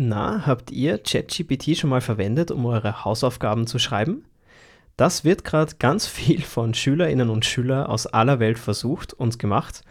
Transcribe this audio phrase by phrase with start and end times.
[0.00, 4.24] Na, habt ihr ChatGPT schon mal verwendet, um eure Hausaufgaben zu schreiben?
[4.96, 9.82] Das wird gerade ganz viel von Schülerinnen und Schülern aus aller Welt versucht und gemacht.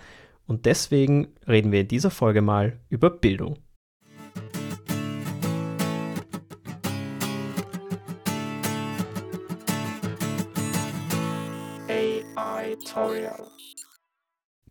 [0.45, 3.57] Und deswegen reden wir in dieser Folge mal über Bildung.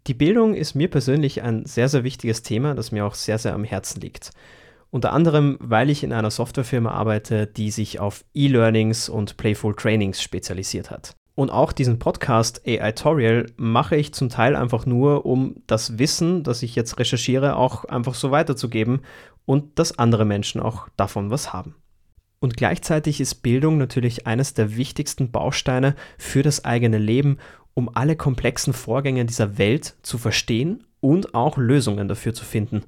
[0.06, 3.52] Die Bildung ist mir persönlich ein sehr, sehr wichtiges Thema, das mir auch sehr, sehr
[3.52, 4.30] am Herzen liegt.
[4.96, 10.22] Unter anderem, weil ich in einer Softwarefirma arbeite, die sich auf E-Learnings und Playful Trainings
[10.22, 11.14] spezialisiert hat.
[11.34, 16.62] Und auch diesen Podcast AI-Torial mache ich zum Teil einfach nur, um das Wissen, das
[16.62, 19.02] ich jetzt recherchiere, auch einfach so weiterzugeben
[19.44, 21.74] und dass andere Menschen auch davon was haben.
[22.40, 27.36] Und gleichzeitig ist Bildung natürlich eines der wichtigsten Bausteine für das eigene Leben,
[27.74, 32.84] um alle komplexen Vorgänge dieser Welt zu verstehen und auch Lösungen dafür zu finden.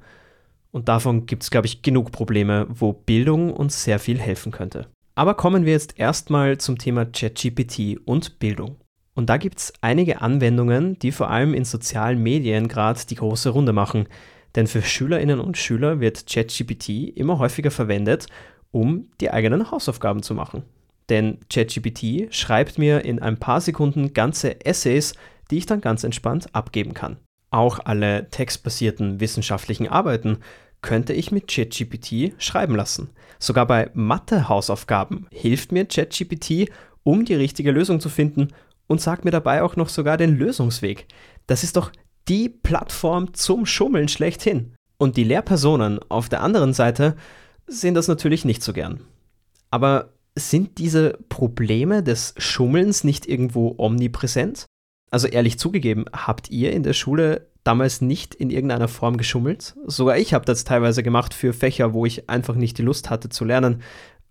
[0.78, 4.87] Und davon gibt es, glaube ich, genug Probleme, wo Bildung uns sehr viel helfen könnte.
[5.16, 8.76] Aber kommen wir jetzt erstmal zum Thema ChatGPT und Bildung.
[9.15, 13.48] Und da gibt es einige Anwendungen, die vor allem in sozialen Medien gerade die große
[13.48, 14.07] Runde machen.
[14.54, 18.29] Denn für Schülerinnen und Schüler wird ChatGPT immer häufiger verwendet,
[18.70, 20.63] um die eigenen Hausaufgaben zu machen.
[21.09, 25.15] Denn ChatGPT schreibt mir in ein paar Sekunden ganze Essays,
[25.51, 27.16] die ich dann ganz entspannt abgeben kann.
[27.51, 30.38] Auch alle textbasierten wissenschaftlichen Arbeiten
[30.82, 33.10] könnte ich mit ChatGPT schreiben lassen.
[33.38, 36.70] Sogar bei Mathe-Hausaufgaben hilft mir ChatGPT,
[37.02, 38.48] um die richtige Lösung zu finden
[38.87, 41.07] und sagt mir dabei auch noch sogar den Lösungsweg.
[41.46, 41.93] Das ist doch
[42.29, 44.74] die Plattform zum Schummeln schlechthin.
[44.98, 47.16] Und die Lehrpersonen auf der anderen Seite
[47.66, 49.01] sehen das natürlich nicht so gern.
[49.70, 54.66] Aber sind diese Probleme des Schummelns nicht irgendwo omnipräsent?
[55.10, 59.77] Also ehrlich zugegeben, habt ihr in der Schule damals nicht in irgendeiner Form geschummelt?
[59.87, 63.29] Sogar ich habe das teilweise gemacht für Fächer, wo ich einfach nicht die Lust hatte
[63.29, 63.83] zu lernen,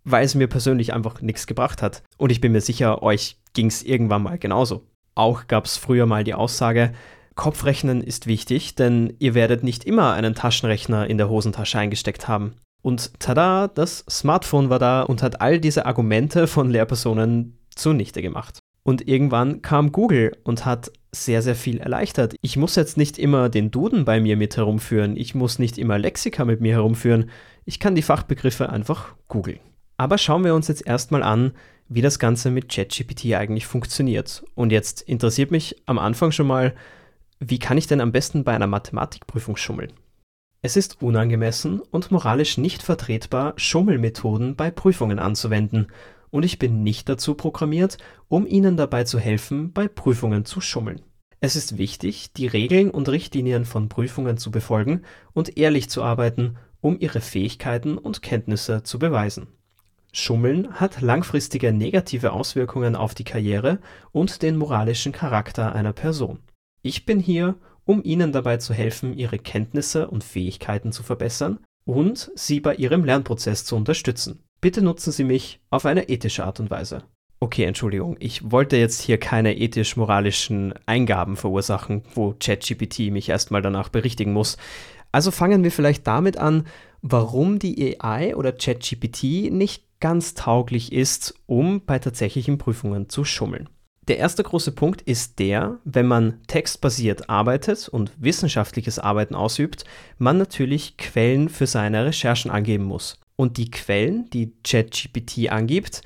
[0.04, 2.02] weil es mir persönlich einfach nichts gebracht hat.
[2.18, 4.88] Und ich bin mir sicher, euch ging es irgendwann mal genauso.
[5.16, 6.94] Auch gab es früher mal die Aussage,
[7.36, 12.56] Kopfrechnen ist wichtig, denn ihr werdet nicht immer einen Taschenrechner in der Hosentasche eingesteckt haben.
[12.82, 18.60] Und tada, das Smartphone war da und hat all diese Argumente von Lehrpersonen zunichte gemacht.
[18.84, 20.92] Und irgendwann kam Google und hat
[21.26, 22.36] sehr, sehr viel erleichtert.
[22.42, 25.18] Ich muss jetzt nicht immer den Duden bei mir mit herumführen.
[25.18, 27.30] Ich muss nicht immer Lexika mit mir herumführen.
[27.66, 29.60] Ich kann die Fachbegriffe einfach googeln.
[29.98, 31.52] Aber schauen wir uns jetzt erstmal an,
[31.90, 34.44] wie das Ganze mit ChatGPT eigentlich funktioniert.
[34.56, 36.76] Und jetzt interessiert mich am Anfang schon mal,
[37.40, 39.94] wie kann ich denn am besten bei einer Mathematikprüfung schummeln?
[40.62, 45.88] Es ist unangemessen und moralisch nicht vertretbar, Schummelmethoden bei Prüfungen anzuwenden
[46.30, 47.98] und ich bin nicht dazu programmiert,
[48.28, 51.02] um Ihnen dabei zu helfen, bei Prüfungen zu schummeln.
[51.40, 55.04] Es ist wichtig, die Regeln und Richtlinien von Prüfungen zu befolgen
[55.34, 59.48] und ehrlich zu arbeiten, um Ihre Fähigkeiten und Kenntnisse zu beweisen.
[60.12, 63.80] Schummeln hat langfristige negative Auswirkungen auf die Karriere
[64.12, 66.40] und den moralischen Charakter einer Person.
[66.82, 67.56] Ich bin hier,
[67.86, 73.06] um Ihnen dabei zu helfen, Ihre Kenntnisse und Fähigkeiten zu verbessern und Sie bei Ihrem
[73.06, 74.44] Lernprozess zu unterstützen.
[74.60, 77.04] Bitte nutzen Sie mich auf eine ethische Art und Weise.
[77.40, 83.90] Okay, Entschuldigung, ich wollte jetzt hier keine ethisch-moralischen Eingaben verursachen, wo ChatGPT mich erstmal danach
[83.90, 84.58] berichtigen muss.
[85.12, 86.66] Also fangen wir vielleicht damit an,
[87.04, 93.70] warum die AI oder ChatGPT nicht ganz tauglich ist, um bei tatsächlichen Prüfungen zu schummeln.
[94.08, 99.84] Der erste große Punkt ist der, wenn man textbasiert arbeitet und wissenschaftliches Arbeiten ausübt,
[100.18, 103.20] man natürlich Quellen für seine Recherchen angeben muss.
[103.36, 106.02] Und die Quellen, die ChatGPT angibt,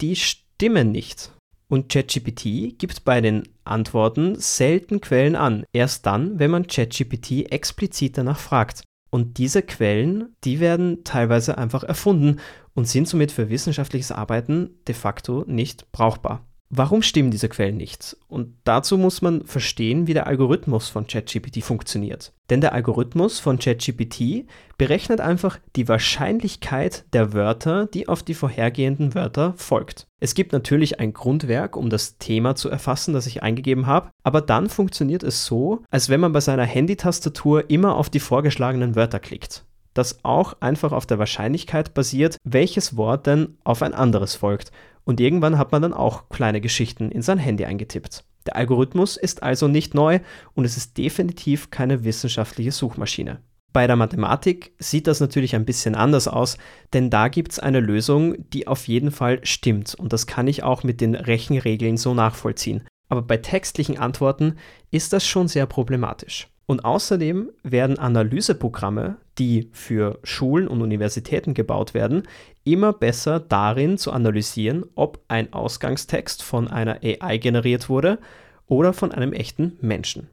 [0.00, 0.16] die
[0.62, 1.32] stimmen nicht.
[1.68, 5.64] Und ChatGPT gibt bei den Antworten selten Quellen an.
[5.72, 8.84] Erst dann, wenn man ChatGPT explizit danach fragt.
[9.10, 12.38] Und diese Quellen, die werden teilweise einfach erfunden
[12.74, 16.46] und sind somit für wissenschaftliches Arbeiten de facto nicht brauchbar.
[16.74, 18.16] Warum stimmen diese Quellen nicht?
[18.28, 22.32] Und dazu muss man verstehen, wie der Algorithmus von ChatGPT funktioniert.
[22.48, 24.46] Denn der Algorithmus von ChatGPT
[24.78, 30.06] berechnet einfach die Wahrscheinlichkeit der Wörter, die auf die vorhergehenden Wörter folgt.
[30.18, 34.40] Es gibt natürlich ein Grundwerk, um das Thema zu erfassen, das ich eingegeben habe, aber
[34.40, 39.20] dann funktioniert es so, als wenn man bei seiner Handytastatur immer auf die vorgeschlagenen Wörter
[39.20, 44.72] klickt das auch einfach auf der Wahrscheinlichkeit basiert, welches Wort denn auf ein anderes folgt.
[45.04, 48.24] Und irgendwann hat man dann auch kleine Geschichten in sein Handy eingetippt.
[48.46, 50.20] Der Algorithmus ist also nicht neu
[50.54, 53.40] und es ist definitiv keine wissenschaftliche Suchmaschine.
[53.72, 56.58] Bei der Mathematik sieht das natürlich ein bisschen anders aus,
[56.92, 60.62] denn da gibt es eine Lösung, die auf jeden Fall stimmt und das kann ich
[60.62, 62.84] auch mit den Rechenregeln so nachvollziehen.
[63.08, 64.56] Aber bei textlichen Antworten
[64.90, 66.48] ist das schon sehr problematisch.
[66.66, 72.24] Und außerdem werden Analyseprogramme, die für Schulen und Universitäten gebaut werden,
[72.64, 78.18] immer besser darin zu analysieren, ob ein Ausgangstext von einer AI generiert wurde
[78.66, 80.28] oder von einem echten Menschen.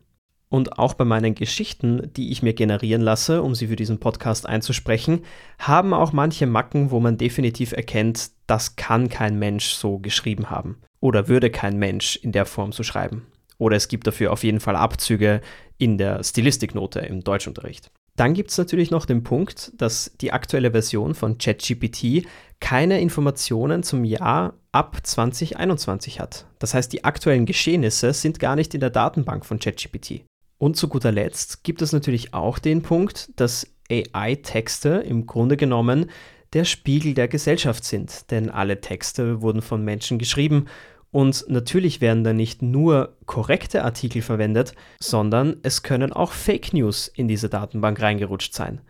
[0.49, 4.47] Und auch bei meinen Geschichten, die ich mir generieren lasse, um sie für diesen Podcast
[4.47, 5.21] einzusprechen,
[5.59, 10.79] haben auch manche Macken, wo man definitiv erkennt, das kann kein Mensch so geschrieben haben.
[11.01, 13.27] Oder würde kein Mensch in der Form so schreiben.
[13.59, 15.41] Oder es gibt dafür auf jeden Fall Abzüge
[15.77, 17.91] in der Stilistiknote im Deutschunterricht.
[18.19, 22.27] Dann gibt es natürlich noch den Punkt, dass die aktuelle Version von ChatGPT
[22.59, 26.45] keine Informationen zum Jahr ab 2021 hat.
[26.59, 30.25] Das heißt, die aktuellen Geschehnisse sind gar nicht in der Datenbank von ChatGPT.
[30.57, 36.11] Und zu guter Letzt gibt es natürlich auch den Punkt, dass AI-Texte im Grunde genommen
[36.51, 40.65] der Spiegel der Gesellschaft sind, denn alle Texte wurden von Menschen geschrieben
[41.11, 47.07] und natürlich werden da nicht nur korrekte Artikel verwendet, sondern es können auch Fake News
[47.07, 48.81] in diese Datenbank reingerutscht sein.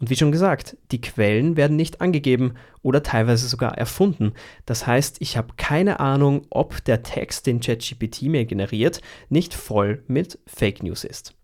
[0.00, 4.32] Und wie schon gesagt, die Quellen werden nicht angegeben oder teilweise sogar erfunden.
[4.64, 10.04] Das heißt, ich habe keine Ahnung, ob der Text, den ChatGPT mir generiert, nicht voll
[10.06, 11.34] mit Fake News ist.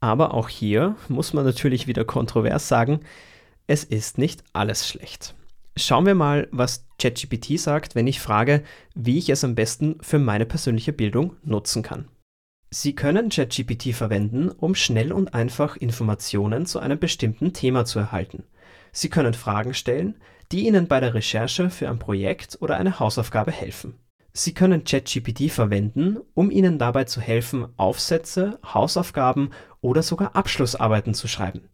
[0.00, 3.00] Aber auch hier muss man natürlich wieder kontrovers sagen,
[3.66, 5.34] es ist nicht alles schlecht.
[5.76, 8.62] Schauen wir mal, was ChatGPT sagt, wenn ich frage,
[8.94, 12.08] wie ich es am besten für meine persönliche Bildung nutzen kann.
[12.70, 18.44] Sie können ChatGPT verwenden, um schnell und einfach Informationen zu einem bestimmten Thema zu erhalten.
[18.90, 20.16] Sie können Fragen stellen,
[20.50, 23.94] die Ihnen bei der Recherche für ein Projekt oder eine Hausaufgabe helfen.
[24.32, 29.50] Sie können ChatGPT verwenden, um Ihnen dabei zu helfen, Aufsätze, Hausaufgaben
[29.80, 31.68] oder sogar Abschlussarbeiten zu schreiben.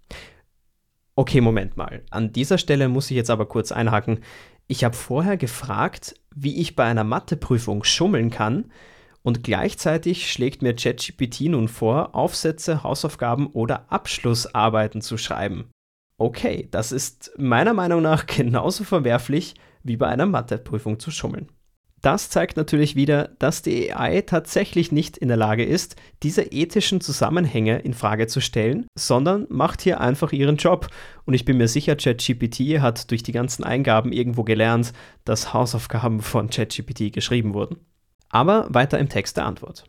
[1.21, 2.03] Okay, Moment mal.
[2.09, 4.21] An dieser Stelle muss ich jetzt aber kurz einhaken.
[4.69, 8.73] Ich habe vorher gefragt, wie ich bei einer Matheprüfung schummeln kann
[9.23, 15.71] und gleichzeitig schlägt mir ChatGPT nun vor, Aufsätze, Hausaufgaben oder Abschlussarbeiten zu schreiben.
[16.17, 21.51] Okay, das ist meiner Meinung nach genauso verwerflich wie bei einer Matheprüfung zu schummeln.
[22.03, 27.03] Das zeigt natürlich wieder, dass die AI tatsächlich nicht in der Lage ist, diese ethischen
[27.03, 30.89] Zusammenhänge in Frage zu stellen, sondern macht hier einfach ihren Job.
[31.27, 34.95] Und ich bin mir sicher, ChatGPT hat durch die ganzen Eingaben irgendwo gelernt,
[35.25, 37.77] dass Hausaufgaben von ChatGPT geschrieben wurden.
[38.31, 39.85] Aber weiter im Text der Antwort.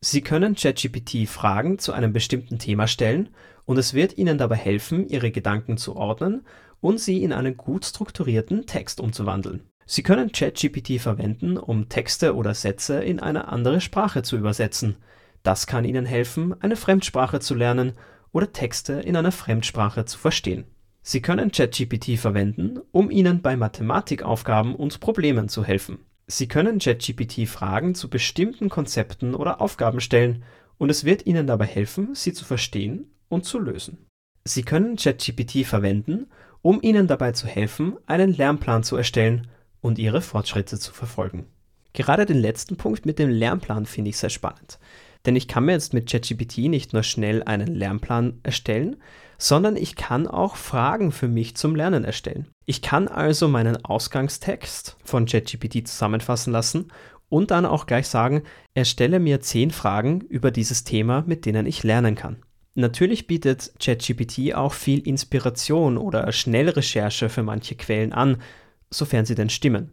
[0.00, 3.28] Sie können ChatGPT Fragen zu einem bestimmten Thema stellen
[3.66, 6.42] und es wird Ihnen dabei helfen, Ihre Gedanken zu ordnen
[6.80, 9.62] und sie in einen gut strukturierten Text umzuwandeln.
[9.92, 14.96] Sie können ChatGPT verwenden, um Texte oder Sätze in eine andere Sprache zu übersetzen.
[15.42, 17.92] Das kann Ihnen helfen, eine Fremdsprache zu lernen
[18.32, 20.64] oder Texte in einer Fremdsprache zu verstehen.
[21.02, 25.98] Sie können ChatGPT verwenden, um Ihnen bei Mathematikaufgaben und Problemen zu helfen.
[26.26, 30.42] Sie können ChatGPT Fragen zu bestimmten Konzepten oder Aufgaben stellen
[30.78, 34.06] und es wird Ihnen dabei helfen, sie zu verstehen und zu lösen.
[34.44, 36.28] Sie können ChatGPT verwenden,
[36.62, 39.48] um Ihnen dabei zu helfen, einen Lernplan zu erstellen
[39.82, 41.44] und ihre Fortschritte zu verfolgen.
[41.92, 44.78] Gerade den letzten Punkt mit dem Lernplan finde ich sehr spannend.
[45.26, 48.96] Denn ich kann mir jetzt mit ChatGPT nicht nur schnell einen Lernplan erstellen,
[49.38, 52.46] sondern ich kann auch Fragen für mich zum Lernen erstellen.
[52.64, 56.88] Ich kann also meinen Ausgangstext von ChatGPT zusammenfassen lassen
[57.28, 58.42] und dann auch gleich sagen,
[58.74, 62.36] erstelle mir zehn Fragen über dieses Thema, mit denen ich lernen kann.
[62.74, 68.38] Natürlich bietet ChatGPT auch viel Inspiration oder Schnellrecherche für manche Quellen an,
[68.92, 69.92] sofern sie denn stimmen.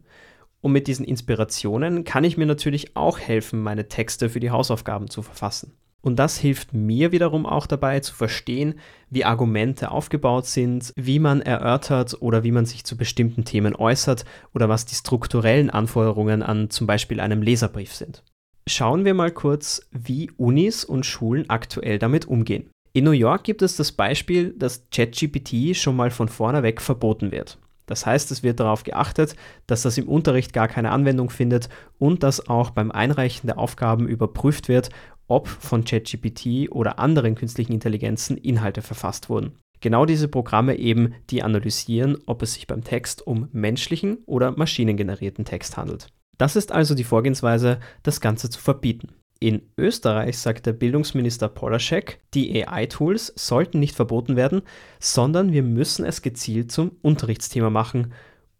[0.60, 5.08] Und mit diesen Inspirationen kann ich mir natürlich auch helfen, meine Texte für die Hausaufgaben
[5.08, 5.72] zu verfassen.
[6.02, 8.74] Und das hilft mir wiederum auch dabei zu verstehen,
[9.10, 14.24] wie Argumente aufgebaut sind, wie man erörtert oder wie man sich zu bestimmten Themen äußert
[14.54, 18.22] oder was die strukturellen Anforderungen an zum Beispiel einem Leserbrief sind.
[18.66, 22.70] Schauen wir mal kurz, wie Unis und Schulen aktuell damit umgehen.
[22.92, 27.30] In New York gibt es das Beispiel, dass ChatGPT schon mal von vorne weg verboten
[27.30, 27.58] wird.
[27.90, 29.34] Das heißt, es wird darauf geachtet,
[29.66, 31.68] dass das im Unterricht gar keine Anwendung findet
[31.98, 34.90] und dass auch beim Einreichen der Aufgaben überprüft wird,
[35.26, 39.58] ob von ChatGPT oder anderen künstlichen Intelligenzen Inhalte verfasst wurden.
[39.80, 45.44] Genau diese Programme eben, die analysieren, ob es sich beim Text um menschlichen oder maschinengenerierten
[45.44, 46.06] Text handelt.
[46.38, 49.08] Das ist also die Vorgehensweise, das Ganze zu verbieten.
[49.42, 54.60] In Österreich sagt der Bildungsminister Polaschek, die AI-Tools sollten nicht verboten werden,
[54.98, 58.12] sondern wir müssen es gezielt zum Unterrichtsthema machen.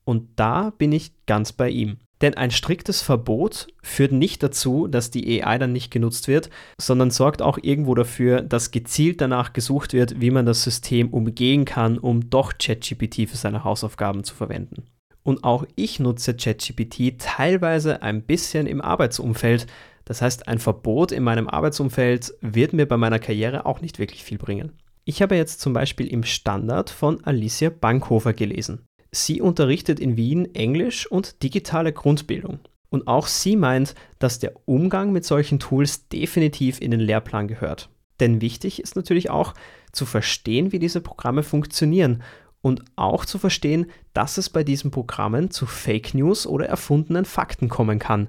[0.04, 1.99] Und da bin ich ganz bei ihm.
[2.22, 6.49] Denn ein striktes Verbot führt nicht dazu, dass die AI dann nicht genutzt wird,
[6.80, 11.66] sondern sorgt auch irgendwo dafür, dass gezielt danach gesucht wird, wie man das System umgehen
[11.66, 14.84] kann, um doch ChatGPT für seine Hausaufgaben zu verwenden.
[15.22, 19.66] Und auch ich nutze ChatGPT teilweise ein bisschen im Arbeitsumfeld,
[20.04, 24.25] das heißt, ein Verbot in meinem Arbeitsumfeld wird mir bei meiner Karriere auch nicht wirklich
[24.25, 24.73] viel bringen.
[25.04, 28.87] Ich habe jetzt zum Beispiel im Standard von Alicia Bankhofer gelesen.
[29.12, 32.61] Sie unterrichtet in Wien Englisch und digitale Grundbildung.
[32.90, 37.88] Und auch sie meint, dass der Umgang mit solchen Tools definitiv in den Lehrplan gehört.
[38.19, 39.54] Denn wichtig ist natürlich auch
[39.92, 42.23] zu verstehen, wie diese Programme funktionieren
[42.61, 47.69] und auch zu verstehen, dass es bei diesen Programmen zu Fake News oder erfundenen Fakten
[47.69, 48.28] kommen kann.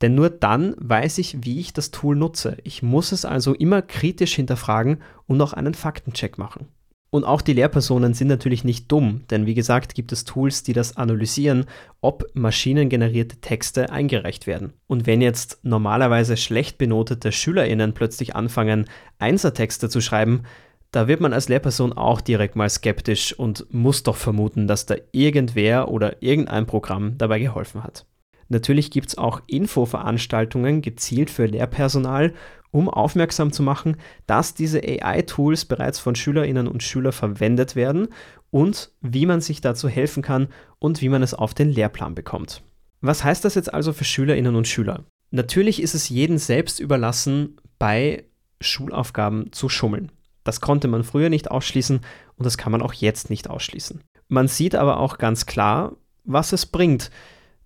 [0.00, 2.56] Denn nur dann weiß ich, wie ich das Tool nutze.
[2.64, 6.68] Ich muss es also immer kritisch hinterfragen und auch einen Faktencheck machen.
[7.10, 10.72] Und auch die Lehrpersonen sind natürlich nicht dumm, denn wie gesagt gibt es Tools, die
[10.72, 11.66] das analysieren,
[12.00, 14.74] ob maschinengenerierte Texte eingereicht werden.
[14.86, 18.84] Und wenn jetzt normalerweise schlecht benotete Schülerinnen plötzlich anfangen,
[19.18, 20.44] Einsertexte zu schreiben,
[20.92, 24.94] da wird man als Lehrperson auch direkt mal skeptisch und muss doch vermuten, dass da
[25.10, 28.06] irgendwer oder irgendein Programm dabei geholfen hat.
[28.50, 32.34] Natürlich gibt es auch Infoveranstaltungen gezielt für Lehrpersonal,
[32.72, 38.08] um aufmerksam zu machen, dass diese AI-Tools bereits von Schülerinnen und Schülern verwendet werden
[38.50, 40.48] und wie man sich dazu helfen kann
[40.80, 42.62] und wie man es auf den Lehrplan bekommt.
[43.00, 45.04] Was heißt das jetzt also für Schülerinnen und Schüler?
[45.30, 48.24] Natürlich ist es jedem selbst überlassen, bei
[48.60, 50.10] Schulaufgaben zu schummeln.
[50.42, 52.00] Das konnte man früher nicht ausschließen
[52.36, 54.00] und das kann man auch jetzt nicht ausschließen.
[54.28, 57.10] Man sieht aber auch ganz klar, was es bringt,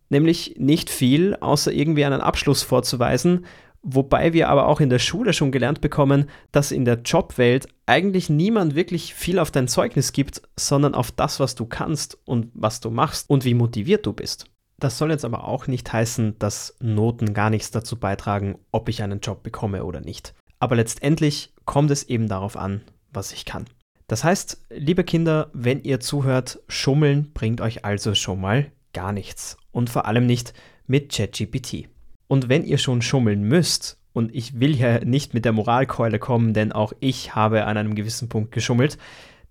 [0.08, 3.46] nämlich nicht viel, außer irgendwie einen Abschluss vorzuweisen,
[3.82, 8.30] wobei wir aber auch in der Schule schon gelernt bekommen, dass in der Jobwelt eigentlich
[8.30, 12.80] niemand wirklich viel auf dein Zeugnis gibt, sondern auf das, was du kannst und was
[12.80, 14.46] du machst und wie motiviert du bist.
[14.78, 19.02] Das soll jetzt aber auch nicht heißen, dass Noten gar nichts dazu beitragen, ob ich
[19.02, 20.34] einen Job bekomme oder nicht.
[20.58, 22.82] Aber letztendlich kommt es eben darauf an,
[23.12, 23.66] was ich kann.
[24.06, 29.56] Das heißt, liebe Kinder, wenn ihr zuhört, Schummeln bringt euch also schon mal gar nichts.
[29.72, 30.54] Und vor allem nicht
[30.86, 31.88] mit ChatGPT.
[32.26, 36.54] Und wenn ihr schon schummeln müsst, und ich will ja nicht mit der Moralkeule kommen,
[36.54, 38.96] denn auch ich habe an einem gewissen Punkt geschummelt,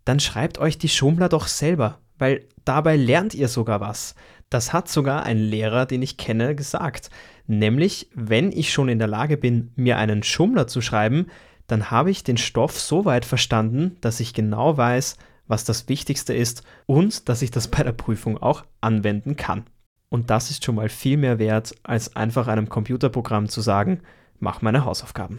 [0.06, 4.16] dann schreibt euch die Schummler doch selber, weil dabei lernt ihr sogar was.
[4.50, 7.10] Das hat sogar ein Lehrer, den ich kenne, gesagt.
[7.46, 11.28] Nämlich, wenn ich schon in der Lage bin, mir einen Schummler zu schreiben,
[11.68, 15.18] dann habe ich den Stoff so weit verstanden, dass ich genau weiß,
[15.54, 19.66] was das Wichtigste ist und dass ich das bei der Prüfung auch anwenden kann.
[20.10, 24.02] Und das ist schon mal viel mehr wert, als einfach einem Computerprogramm zu sagen,
[24.40, 25.38] mach meine Hausaufgaben.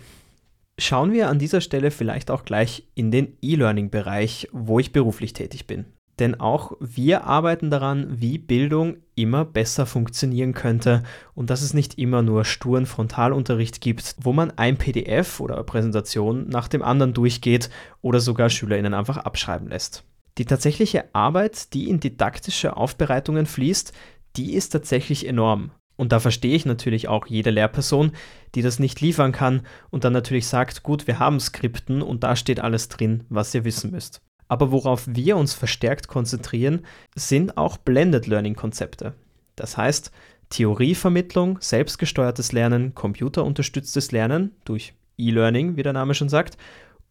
[0.79, 5.67] Schauen wir an dieser Stelle vielleicht auch gleich in den E-Learning-Bereich, wo ich beruflich tätig
[5.67, 5.85] bin.
[6.19, 11.03] Denn auch wir arbeiten daran, wie Bildung immer besser funktionieren könnte
[11.35, 16.49] und dass es nicht immer nur sturen Frontalunterricht gibt, wo man ein PDF oder Präsentation
[16.49, 17.69] nach dem anderen durchgeht
[18.01, 20.05] oder sogar SchülerInnen einfach abschreiben lässt.
[20.39, 23.93] Die tatsächliche Arbeit, die in didaktische Aufbereitungen fließt,
[24.37, 25.71] die ist tatsächlich enorm.
[25.97, 28.13] Und da verstehe ich natürlich auch jede Lehrperson,
[28.57, 32.35] die das nicht liefern kann und dann natürlich sagt, gut, wir haben Skripten und da
[32.35, 34.21] steht alles drin, was ihr wissen müsst.
[34.49, 36.85] Aber worauf wir uns verstärkt konzentrieren,
[37.15, 39.15] sind auch Blended Learning Konzepte.
[39.57, 40.11] Das heißt,
[40.51, 46.59] Theorievermittlung, selbstgesteuertes Lernen, computerunterstütztes Lernen durch E-Learning, wie der Name schon sagt,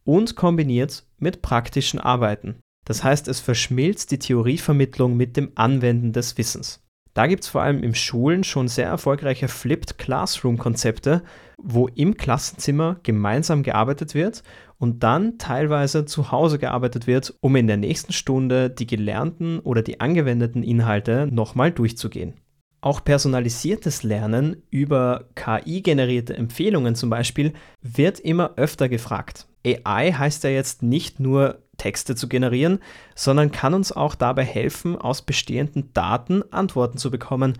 [0.04, 2.56] und kombiniert mit praktischen Arbeiten.
[2.84, 6.82] Das heißt, es verschmilzt die Theorievermittlung mit dem Anwenden des Wissens.
[7.14, 11.22] Da gibt es vor allem im Schulen schon sehr erfolgreiche Flipped Classroom-Konzepte,
[11.56, 14.42] wo im Klassenzimmer gemeinsam gearbeitet wird
[14.84, 19.80] und dann teilweise zu Hause gearbeitet wird, um in der nächsten Stunde die gelernten oder
[19.80, 22.34] die angewendeten Inhalte nochmal durchzugehen.
[22.82, 29.46] Auch personalisiertes Lernen über KI-generierte Empfehlungen zum Beispiel wird immer öfter gefragt.
[29.66, 32.80] AI heißt ja jetzt nicht nur Texte zu generieren,
[33.14, 37.56] sondern kann uns auch dabei helfen, aus bestehenden Daten Antworten zu bekommen.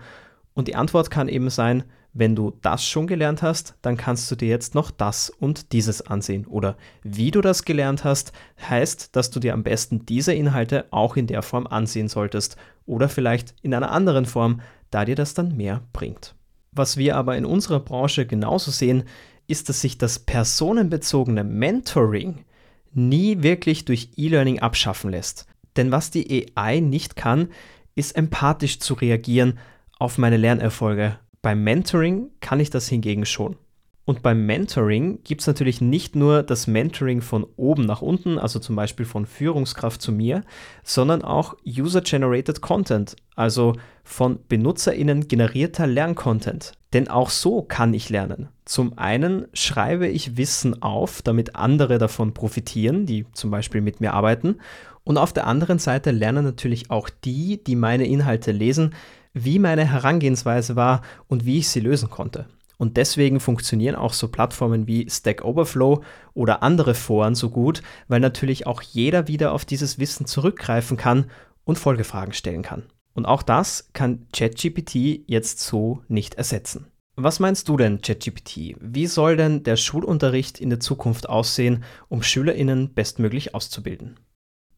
[0.53, 1.85] Und die Antwort kann eben sein,
[2.17, 6.01] wenn du das schon gelernt hast, dann kannst du dir jetzt noch das und dieses
[6.01, 6.47] ansehen.
[6.47, 8.31] Oder wie du das gelernt hast,
[8.69, 12.55] heißt, dass du dir am besten diese Inhalte auch in der Form ansehen solltest.
[12.85, 16.35] Oder vielleicht in einer anderen Form, da dir das dann mehr bringt.
[16.71, 19.03] Was wir aber in unserer Branche genauso sehen,
[19.47, 22.45] ist, dass sich das personenbezogene Mentoring
[22.93, 25.47] nie wirklich durch E-Learning abschaffen lässt.
[25.75, 27.49] Denn was die AI nicht kann,
[27.93, 29.59] ist empathisch zu reagieren
[29.99, 33.55] auf meine Lernerfolge beim Mentoring kann ich das hingegen schon.
[34.03, 38.57] Und beim Mentoring gibt es natürlich nicht nur das Mentoring von oben nach unten, also
[38.57, 40.41] zum Beispiel von Führungskraft zu mir,
[40.83, 43.73] sondern auch User-Generated Content, also
[44.03, 46.71] von BenutzerInnen generierter Lerncontent.
[46.93, 48.49] Denn auch so kann ich lernen.
[48.65, 54.13] Zum einen schreibe ich Wissen auf, damit andere davon profitieren, die zum Beispiel mit mir
[54.13, 54.55] arbeiten.
[55.03, 58.95] Und auf der anderen Seite lernen natürlich auch die, die meine Inhalte lesen,
[59.35, 62.47] wie meine Herangehensweise war und wie ich sie lösen konnte.
[62.77, 68.19] Und deswegen funktionieren auch so Plattformen wie Stack Overflow oder andere Foren so gut, weil
[68.19, 71.29] natürlich auch jeder wieder auf dieses Wissen zurückgreifen kann
[71.63, 72.83] und Folgefragen stellen kann.
[73.13, 76.87] Und auch das kann ChatGPT jetzt so nicht ersetzen.
[77.17, 78.75] Was meinst du denn, ChatGPT?
[78.81, 84.19] Wie soll denn der Schulunterricht in der Zukunft aussehen, um SchülerInnen bestmöglich auszubilden?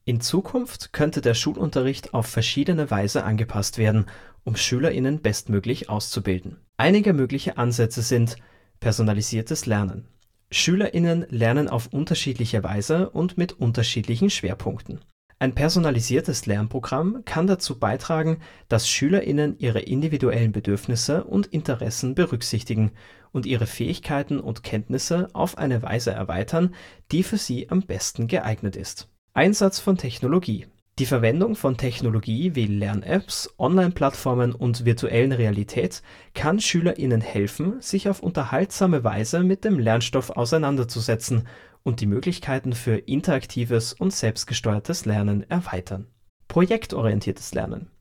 [0.06, 4.06] In Zukunft könnte der Schulunterricht auf verschiedene Weise angepasst werden,
[4.48, 6.56] um SchülerInnen bestmöglich auszubilden.
[6.78, 8.38] Einige mögliche Ansätze sind
[8.80, 10.08] personalisiertes Lernen.
[10.52, 15.02] SchülerInnen lernen auf unterschiedliche Weise und mit unterschiedlichen Schwerpunkten.
[15.38, 18.40] Ein personalisiertes Lernprogramm kann dazu beitragen,
[18.70, 22.92] dass SchülerInnen ihre individuellen Bedürfnisse und Interessen berücksichtigen
[23.34, 26.74] und ihre Fähigkeiten und Kenntnisse auf eine Weise erweitern,
[27.12, 29.10] die für sie am besten geeignet ist.
[29.34, 30.68] Einsatz von Technologie
[31.00, 36.02] die Verwendung von Technologie wie Lern-Apps, Online-Plattformen und virtuellen Realität
[36.34, 41.48] kann SchülerInnen helfen, sich auf unterhaltsame Weise mit dem Lernstoff auseinanderzusetzen
[41.84, 46.08] und die Möglichkeiten für interaktives und selbstgesteuertes Lernen erweitern.
[46.48, 47.92] Projektorientiertes Lernen.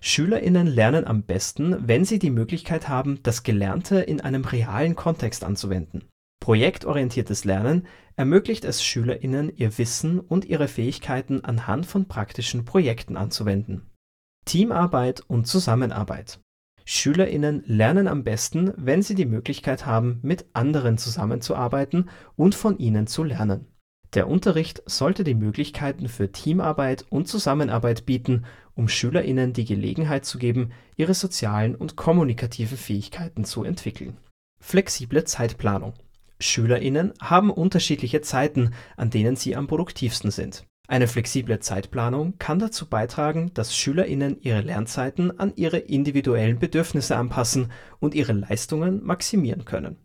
[0.00, 5.42] SchülerInnen lernen am besten, wenn sie die Möglichkeit haben, das Gelernte in einem realen Kontext
[5.42, 6.04] anzuwenden.
[6.44, 7.86] Projektorientiertes Lernen
[8.16, 13.90] ermöglicht es SchülerInnen, ihr Wissen und ihre Fähigkeiten anhand von praktischen Projekten anzuwenden.
[14.44, 16.40] Teamarbeit und Zusammenarbeit.
[16.84, 23.06] SchülerInnen lernen am besten, wenn sie die Möglichkeit haben, mit anderen zusammenzuarbeiten und von ihnen
[23.06, 23.64] zu lernen.
[24.12, 30.36] Der Unterricht sollte die Möglichkeiten für Teamarbeit und Zusammenarbeit bieten, um SchülerInnen die Gelegenheit zu
[30.36, 34.18] geben, ihre sozialen und kommunikativen Fähigkeiten zu entwickeln.
[34.60, 35.94] Flexible Zeitplanung.
[36.40, 42.86] SchülerInnen haben unterschiedliche Zeiten, an denen sie am produktivsten sind eine flexible Zeitplanung kann dazu
[42.86, 49.96] beitragen, dass SchülerInnen ihre Lernzeiten an ihre individuellen Bedürfnisse anpassen und ihre Leistungen maximieren können.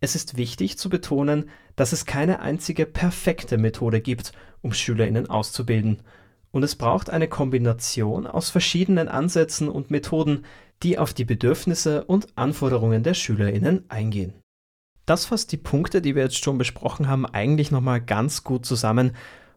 [0.00, 6.02] Es ist wichtig zu betonen, dass es keine einzige perfekte Methode gibt, um SchülerInnen auszubilden,
[6.50, 10.44] und es braucht eine Kombination aus verschiedenen Ansätzen und Methoden,
[10.82, 14.34] die auf die Bedürfnisse und Anforderungen der SchülerInnen eingehen.
[15.06, 19.12] Das fasst die Punkte, die wir jetzt schon besprochen haben, eigentlich nochmal ganz gut zusammen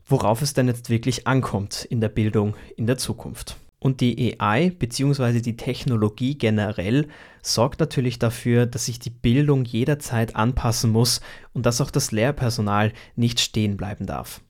[0.10, 3.58] worauf es denn jetzt wirklich ankommt in der Bildung in der Zukunft.
[3.82, 5.40] Und die AI bzw.
[5.40, 7.08] die Technologie generell
[7.42, 11.22] sorgt natürlich dafür, dass sich die Bildung jederzeit anpassen muss
[11.54, 14.42] und dass auch das Lehrpersonal nicht stehen bleiben darf.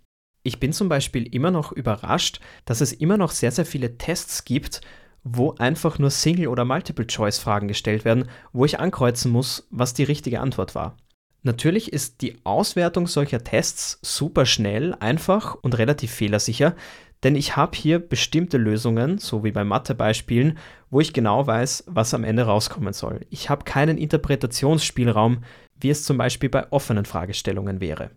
[0.41, 4.45] Ich bin zum Beispiel immer noch überrascht, dass es immer noch sehr, sehr viele Tests
[4.45, 4.81] gibt,
[5.23, 10.39] wo einfach nur Single- oder Multiple-Choice-Fragen gestellt werden, wo ich ankreuzen muss, was die richtige
[10.39, 10.97] Antwort war.
[11.41, 16.75] Natürlich ist die Auswertung solcher Tests super schnell, einfach und relativ fehlersicher,
[17.23, 20.57] denn ich habe hier bestimmte Lösungen, so wie bei Mathebeispielen,
[20.89, 23.25] wo ich genau weiß, was am Ende rauskommen soll.
[23.29, 25.43] Ich habe keinen Interpretationsspielraum,
[25.79, 28.11] wie es zum Beispiel bei offenen Fragestellungen wäre.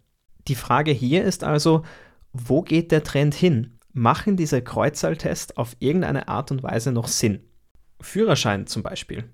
[0.48, 1.82] Die Frage hier ist also,
[2.32, 3.78] wo geht der Trend hin?
[3.92, 7.44] Machen diese Kreuzzahltests auf irgendeine Art und Weise noch Sinn?
[8.00, 9.24] Führerschein zum Beispiel.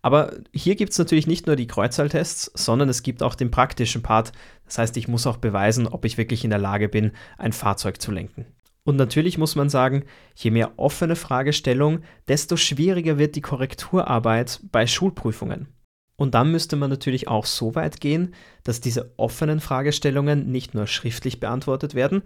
[0.00, 4.02] Aber hier gibt es natürlich nicht nur die Kreuzzahltests, sondern es gibt auch den praktischen
[4.02, 4.32] Part.
[4.64, 8.00] Das heißt, ich muss auch beweisen, ob ich wirklich in der Lage bin, ein Fahrzeug
[8.00, 8.46] zu lenken.
[8.84, 14.86] Und natürlich muss man sagen, je mehr offene Fragestellung, desto schwieriger wird die Korrekturarbeit bei
[14.86, 15.68] Schulprüfungen.
[16.16, 20.86] Und dann müsste man natürlich auch so weit gehen, dass diese offenen Fragestellungen nicht nur
[20.86, 22.22] schriftlich beantwortet werden,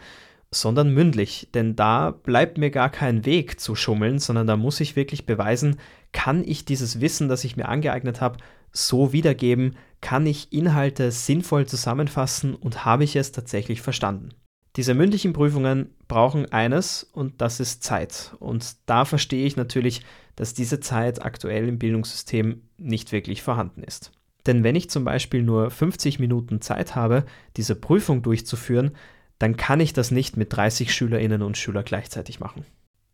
[0.50, 1.48] sondern mündlich.
[1.54, 5.76] Denn da bleibt mir gar kein Weg zu schummeln, sondern da muss ich wirklich beweisen,
[6.12, 8.38] kann ich dieses Wissen, das ich mir angeeignet habe,
[8.72, 14.30] so wiedergeben, kann ich Inhalte sinnvoll zusammenfassen und habe ich es tatsächlich verstanden.
[14.76, 18.35] Diese mündlichen Prüfungen brauchen eines und das ist Zeit.
[18.38, 20.02] Und da verstehe ich natürlich,
[20.37, 24.12] dass diese Zeit aktuell im Bildungssystem nicht wirklich vorhanden ist.
[24.46, 27.24] Denn wenn ich zum Beispiel nur 50 Minuten Zeit habe,
[27.56, 28.92] diese Prüfung durchzuführen,
[29.38, 32.64] dann kann ich das nicht mit 30 Schülerinnen und Schülern gleichzeitig machen.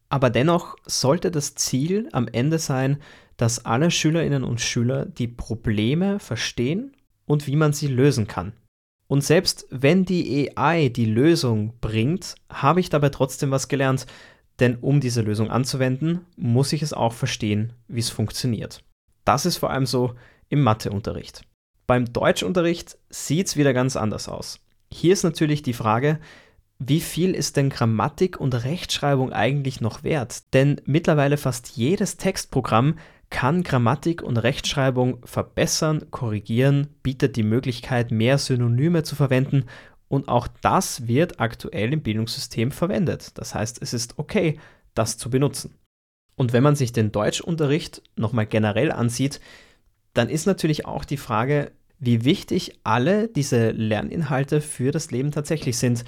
[0.08, 2.98] Aber dennoch sollte das Ziel am Ende sein,
[3.36, 8.52] dass alle Schülerinnen und Schüler die Probleme verstehen und wie man sie lösen kann.
[9.08, 14.06] Und selbst wenn die AI die Lösung bringt, habe ich dabei trotzdem was gelernt,
[14.58, 18.84] denn um diese Lösung anzuwenden, muss ich es auch verstehen, wie es funktioniert.
[19.24, 20.14] Das ist vor allem so
[20.48, 21.42] im Matheunterricht.
[21.86, 24.60] Beim Deutschunterricht sieht es wieder ganz anders aus.
[24.92, 26.20] Hier ist natürlich die Frage,
[26.78, 30.52] wie viel ist denn Grammatik und Rechtschreibung eigentlich noch wert?
[30.52, 32.98] Denn mittlerweile fast jedes Textprogramm
[33.30, 39.64] kann Grammatik und Rechtschreibung verbessern, korrigieren, bietet die Möglichkeit, mehr Synonyme zu verwenden
[40.08, 43.38] und auch das wird aktuell im Bildungssystem verwendet.
[43.38, 44.58] Das heißt, es ist okay,
[44.92, 45.78] das zu benutzen.
[46.36, 49.40] Und wenn man sich den Deutschunterricht nochmal generell ansieht,
[50.12, 51.72] dann ist natürlich auch die Frage,
[52.02, 56.04] wie wichtig alle diese Lerninhalte für das Leben tatsächlich sind.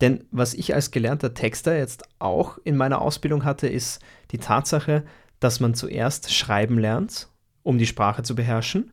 [0.00, 5.04] Denn was ich als gelernter Texter jetzt auch in meiner Ausbildung hatte, ist die Tatsache,
[5.38, 7.28] dass man zuerst schreiben lernt,
[7.62, 8.90] um die Sprache zu beherrschen.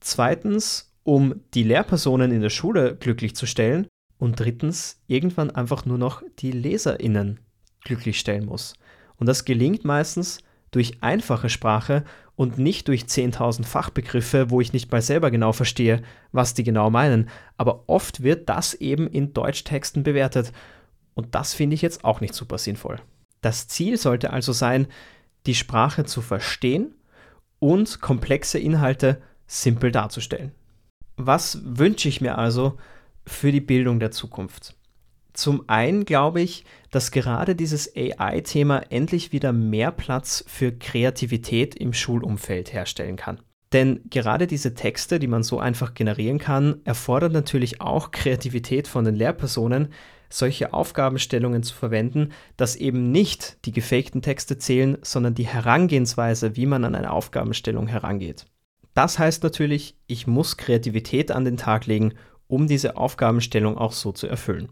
[0.00, 3.86] Zweitens, um die Lehrpersonen in der Schule glücklich zu stellen.
[4.18, 7.38] Und drittens, irgendwann einfach nur noch die LeserInnen
[7.84, 8.74] glücklich stellen muss.
[9.18, 10.40] Und das gelingt meistens
[10.72, 12.04] durch einfache Sprache
[12.40, 16.00] und nicht durch 10.000 Fachbegriffe, wo ich nicht mal selber genau verstehe,
[16.32, 17.28] was die genau meinen.
[17.58, 20.50] Aber oft wird das eben in Deutschtexten bewertet
[21.12, 22.98] und das finde ich jetzt auch nicht super sinnvoll.
[23.42, 24.86] Das Ziel sollte also sein,
[25.44, 26.94] die Sprache zu verstehen
[27.58, 30.52] und komplexe Inhalte simpel darzustellen.
[31.18, 32.78] Was wünsche ich mir also
[33.26, 34.74] für die Bildung der Zukunft?
[35.32, 41.92] Zum einen glaube ich, dass gerade dieses AI-Thema endlich wieder mehr Platz für Kreativität im
[41.92, 43.40] Schulumfeld herstellen kann.
[43.72, 49.04] Denn gerade diese Texte, die man so einfach generieren kann, erfordern natürlich auch Kreativität von
[49.04, 49.88] den Lehrpersonen,
[50.28, 56.66] solche Aufgabenstellungen zu verwenden, dass eben nicht die gefakten Texte zählen, sondern die Herangehensweise, wie
[56.66, 58.46] man an eine Aufgabenstellung herangeht.
[58.94, 62.14] Das heißt natürlich, ich muss Kreativität an den Tag legen,
[62.48, 64.68] um diese Aufgabenstellung auch so zu erfüllen.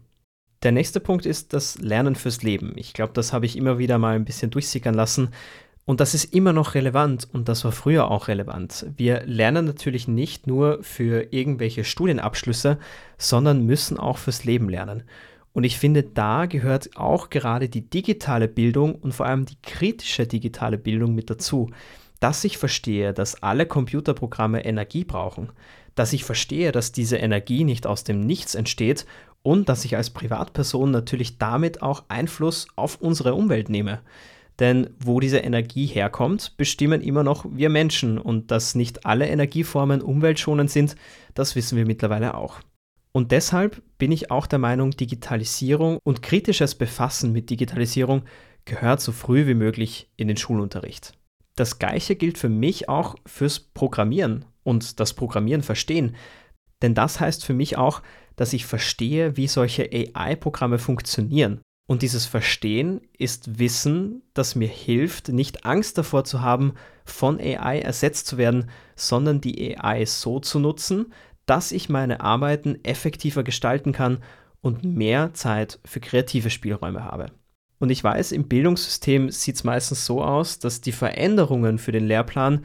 [0.63, 2.73] Der nächste Punkt ist das Lernen fürs Leben.
[2.75, 5.29] Ich glaube, das habe ich immer wieder mal ein bisschen durchsickern lassen.
[5.85, 8.85] Und das ist immer noch relevant und das war früher auch relevant.
[8.95, 12.77] Wir lernen natürlich nicht nur für irgendwelche Studienabschlüsse,
[13.17, 15.03] sondern müssen auch fürs Leben lernen.
[15.53, 20.27] Und ich finde, da gehört auch gerade die digitale Bildung und vor allem die kritische
[20.27, 21.71] digitale Bildung mit dazu.
[22.19, 25.51] Dass ich verstehe, dass alle Computerprogramme Energie brauchen,
[25.95, 29.05] dass ich verstehe, dass diese Energie nicht aus dem Nichts entsteht
[29.43, 34.01] und dass ich als Privatperson natürlich damit auch Einfluss auf unsere Umwelt nehme.
[34.59, 40.01] Denn wo diese Energie herkommt, bestimmen immer noch wir Menschen und dass nicht alle Energieformen
[40.01, 40.95] umweltschonend sind,
[41.33, 42.59] das wissen wir mittlerweile auch.
[43.11, 48.23] Und deshalb bin ich auch der Meinung, Digitalisierung und kritisches Befassen mit Digitalisierung
[48.65, 51.13] gehört so früh wie möglich in den Schulunterricht.
[51.55, 56.15] Das gleiche gilt für mich auch fürs Programmieren und das Programmieren verstehen.
[56.81, 58.01] Denn das heißt für mich auch,
[58.39, 61.59] dass ich verstehe, wie solche AI-Programme funktionieren.
[61.89, 67.79] Und dieses Verstehen ist Wissen, das mir hilft, nicht Angst davor zu haben, von AI
[67.79, 71.11] ersetzt zu werden, sondern die AI so zu nutzen,
[71.47, 74.23] dass ich meine Arbeiten effektiver gestalten kann
[74.61, 77.31] und mehr Zeit für kreative Spielräume habe.
[77.77, 82.07] Und ich weiß, im Bildungssystem sieht es meistens so aus, dass die Veränderungen für den
[82.07, 82.63] Lehrplan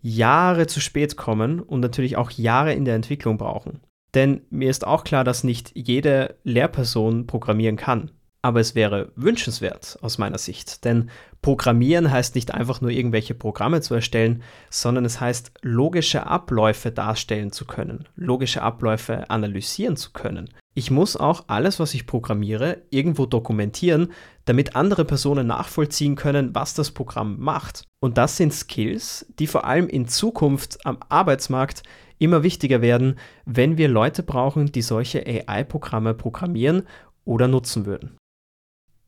[0.00, 3.80] Jahre zu spät kommen und natürlich auch Jahre in der Entwicklung brauchen.
[4.14, 8.10] Denn mir ist auch klar, dass nicht jede Lehrperson programmieren kann.
[8.42, 10.84] Aber es wäre wünschenswert aus meiner Sicht.
[10.84, 11.10] Denn
[11.42, 17.50] Programmieren heißt nicht einfach nur irgendwelche Programme zu erstellen, sondern es heißt logische Abläufe darstellen
[17.50, 20.50] zu können, logische Abläufe analysieren zu können.
[20.74, 24.12] Ich muss auch alles, was ich programmiere, irgendwo dokumentieren,
[24.44, 27.84] damit andere Personen nachvollziehen können, was das Programm macht.
[28.00, 31.82] Und das sind Skills, die vor allem in Zukunft am Arbeitsmarkt
[32.20, 36.86] immer wichtiger werden, wenn wir Leute brauchen, die solche AI-Programme programmieren
[37.24, 38.16] oder nutzen würden.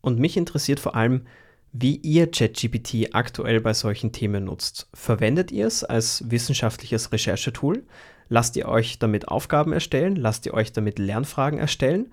[0.00, 1.26] Und mich interessiert vor allem,
[1.72, 4.88] wie ihr ChatGPT aktuell bei solchen Themen nutzt.
[4.92, 7.84] Verwendet ihr es als wissenschaftliches Recherchetool?
[8.28, 10.16] Lasst ihr euch damit Aufgaben erstellen?
[10.16, 12.12] Lasst ihr euch damit Lernfragen erstellen?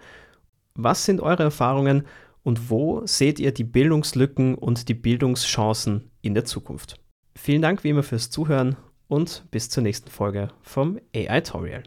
[0.76, 2.06] Was sind eure Erfahrungen
[2.44, 7.00] und wo seht ihr die Bildungslücken und die Bildungschancen in der Zukunft?
[7.36, 8.78] Vielen Dank wie immer fürs Zuhören
[9.10, 11.84] und bis zur nächsten Folge vom AI-Tutorial.